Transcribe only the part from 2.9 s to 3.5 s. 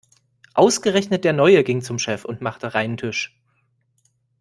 Tisch.